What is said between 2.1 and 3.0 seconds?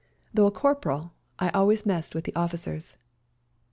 with the officers.